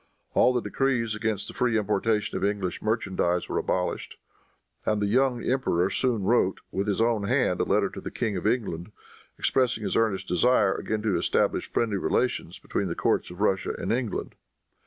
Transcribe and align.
All 0.33 0.51
the 0.51 0.63
decrees 0.63 1.13
against 1.13 1.47
the 1.47 1.53
free 1.53 1.77
importation 1.77 2.35
of 2.35 2.43
English 2.43 2.81
merchandise 2.81 3.47
were 3.47 3.59
abolished; 3.59 4.17
and 4.83 4.99
the 4.99 5.05
young 5.05 5.43
emperor 5.43 5.91
soon 5.91 6.23
wrote, 6.23 6.59
with 6.71 6.87
his 6.87 6.99
own 6.99 7.25
hand, 7.25 7.61
a 7.61 7.65
letter 7.65 7.87
to 7.91 8.01
the 8.01 8.09
King 8.09 8.35
of 8.35 8.47
England, 8.47 8.91
expressing 9.37 9.83
his 9.83 9.95
earnest 9.95 10.27
desire 10.27 10.73
again 10.73 11.03
to 11.03 11.17
establish 11.19 11.69
friendly 11.71 11.97
relations 11.97 12.57
between 12.57 12.87
the 12.87 12.95
courts 12.95 13.29
of 13.29 13.41
Russia 13.41 13.73
and 13.77 13.93
England. 13.93 14.33